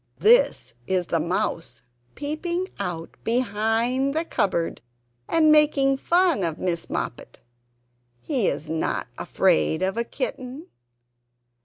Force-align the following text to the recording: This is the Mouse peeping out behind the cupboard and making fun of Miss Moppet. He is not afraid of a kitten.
This 0.17 0.73
is 0.87 1.05
the 1.05 1.19
Mouse 1.19 1.83
peeping 2.15 2.67
out 2.79 3.15
behind 3.23 4.15
the 4.15 4.25
cupboard 4.25 4.81
and 5.29 5.51
making 5.51 5.97
fun 5.97 6.43
of 6.43 6.57
Miss 6.57 6.89
Moppet. 6.89 7.39
He 8.19 8.47
is 8.47 8.67
not 8.67 9.05
afraid 9.19 9.83
of 9.83 9.97
a 9.97 10.03
kitten. 10.03 10.69